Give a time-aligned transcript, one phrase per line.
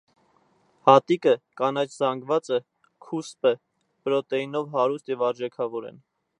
[0.89, 2.59] Հատիկը, կանաչ զանգվածը,
[3.09, 3.53] քուսպը,
[4.09, 6.05] պրոտեինով հարուստ և արժեքավոր են։